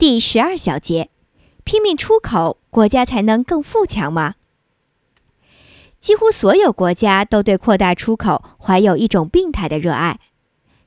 [0.00, 1.10] 第十二小节，
[1.62, 4.36] 拼命出口，国家才能更富强吗？
[6.00, 10.18] 几乎所有国家都对扩大出口怀有一种病态的热爱。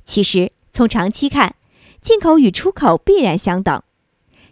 [0.03, 1.53] 其实，从长期看，
[2.01, 3.83] 进口与出口必然相等。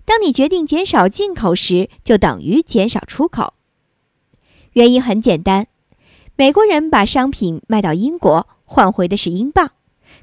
[0.06, 3.56] 当你决定减少进口时，就等于减少出口。
[4.74, 5.66] 原因很简单：
[6.36, 9.72] 美国人把商品卖到英国，换回的是英镑，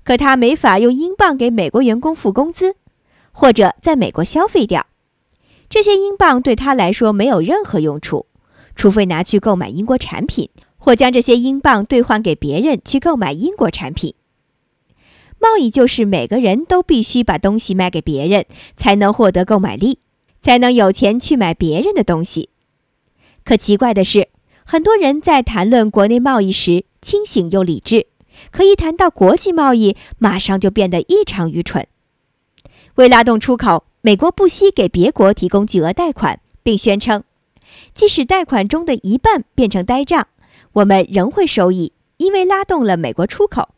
[0.05, 2.77] 可他没法用英镑给美国员工付工资，
[3.33, 4.87] 或者在美国消费掉。
[5.69, 8.27] 这些英镑对他来说没有任何用处。
[8.75, 14.15] 除非拿去购买英国产品，或将这些英镑兑换给别人去购买英国产品。
[15.41, 18.47] 贸易就是每个人都必须把东西卖给别人，
[18.77, 19.99] 才能获得购买力，
[20.41, 22.51] 才能有钱去买别人的东西。
[23.45, 24.29] 可奇怪的是，
[24.65, 28.07] 很多人在谈论国内贸易时清醒又理智，
[28.53, 31.89] 可一谈到国际贸易，马上就变得异常愚蠢。
[32.97, 37.23] 为拉动出口，美国不惜给别国提供巨额贷款，并宣称。
[37.95, 40.29] 即使贷款中的一半变成呆账，
[40.73, 43.69] 我们仍会收益，因为拉动了美国出口。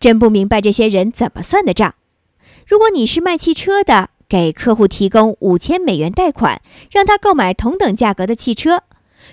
[0.00, 1.94] 真不明白这些人怎么算的账。
[2.66, 8.82] 如果你是卖汽车的，给客户提供五千美元贷款，让他购买同等价格的汽车，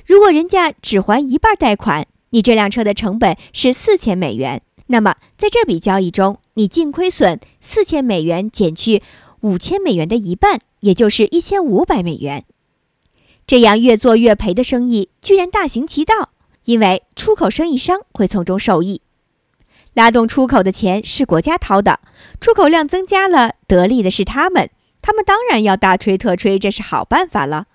[0.06, 9.02] 如果人家只还一半贷款，你这辆车的成本是四千美元，那么在这笔交易中，你净亏损四千美元减去
[9.42, 12.46] 五千美元的一半，也就是一千五百美元。
[13.46, 16.32] 这样越做越赔的生意，居然大行其道，
[16.66, 19.02] 因为出口生意商会从中受益。
[19.94, 22.00] 拉动出口的钱是国家掏的，
[22.42, 24.70] 出口量增加了，得利的是他们，
[25.02, 27.68] 他们当然要大吹特吹，这是好办法了。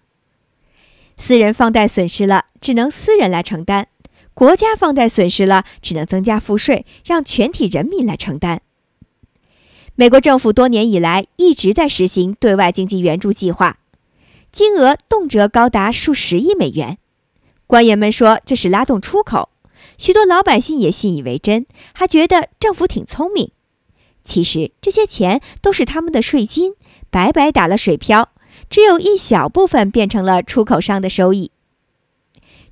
[1.17, 3.85] 私人放贷损失了，只能私人来承担；
[4.39, 8.63] 国家放贷损失了，只能增加赋税，让全体人民来承担。
[9.97, 13.79] 美国政府多年以来一直在实行对外经济援助计划。
[14.53, 16.99] 金额动辄高达数十亿美元，
[17.67, 19.49] 官员们说这是拉动出口，
[19.97, 23.51] 许多老百姓也信以为真，还觉得政府挺聪明。
[24.23, 26.75] 其实这些钱都是他们的税金，
[27.11, 28.29] 白白打了水漂，
[28.71, 31.51] 只有一小部分变成了出口商的收益。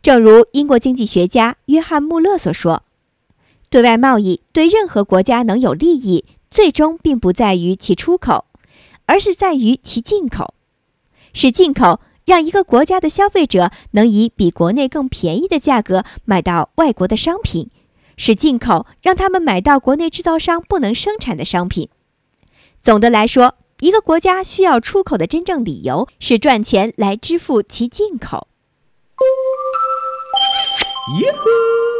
[0.06, 2.84] 正如英国经济学家约翰·穆勒所说
[3.69, 8.45] ：“对外贸易对任何国家能有利益，最终并不在于其出口，
[9.06, 10.55] 而是在于其进口。”
[11.34, 17.69] 是进口让一个国家的消费者能以比国内更便宜的价格买到外国的商品，
[18.16, 21.89] 是进口让他们买到国内制造商不能生产的商品。
[22.81, 28.47] 总的来说，一个国家需要出口的真正理由是赚钱来支付其进口。
[31.09, 31.96] 耶呼！